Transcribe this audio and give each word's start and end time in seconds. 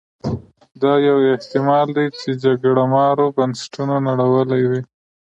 دا 0.81 0.93
یو 1.07 1.17
احتما 1.33 1.77
ل 1.87 1.87
دی 1.95 2.05
چې 2.19 2.29
جګړه 2.43 2.83
مارو 2.93 3.27
بنسټونه 3.37 3.95
نړولي 4.07 4.61
وي. 4.69 4.81